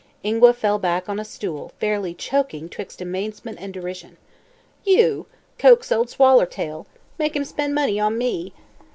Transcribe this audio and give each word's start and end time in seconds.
Ingua 0.23 0.53
fell 0.53 0.79
back 0.79 1.07
on 1.07 1.19
a 1.19 1.23
stool, 1.23 1.73
fairly 1.79 2.15
choking 2.15 2.69
twixt 2.69 3.01
amazement 3.01 3.59
and 3.61 3.71
derision. 3.71 4.17
"You! 4.83 5.27
Coax 5.59 5.91
Ol' 5.91 6.05
Swallertail? 6.05 6.87
Make 7.19 7.35
him 7.35 7.45
spend 7.45 7.75
money 7.75 7.99
on 7.99 8.17
_me! 8.17 8.51